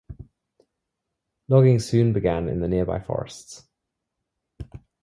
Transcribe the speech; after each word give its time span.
Logging 1.47 1.77
soon 1.77 2.11
began 2.11 2.49
in 2.49 2.59
the 2.59 2.67
nearby 2.67 2.99
forests. 3.01 3.67